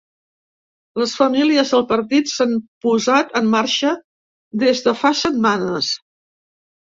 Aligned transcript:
Les 1.01 1.11
famílies 1.17 1.73
del 1.73 1.83
partit 1.91 2.31
s’han 2.31 2.55
posat 2.85 3.37
en 3.41 3.51
marxa 3.55 3.93
des 4.63 4.81
de 4.87 4.95
fa 5.03 5.11
setmanes. 5.21 5.91